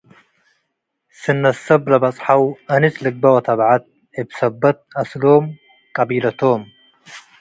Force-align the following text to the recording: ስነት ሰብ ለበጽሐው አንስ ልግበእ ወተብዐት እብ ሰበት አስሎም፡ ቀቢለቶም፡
ስነት 1.19 1.57
ሰብ 1.65 1.81
ለበጽሐው 1.91 2.43
አንስ 2.73 2.95
ልግበእ 3.03 3.33
ወተብዐት 3.35 3.83
እብ 4.19 4.29
ሰበት 4.39 4.77
አስሎም፡ 5.01 5.43
ቀቢለቶም፡ 5.95 6.61